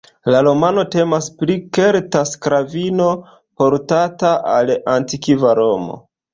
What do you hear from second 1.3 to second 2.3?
pri kelta